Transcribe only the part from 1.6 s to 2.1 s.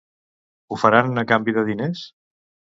de diners?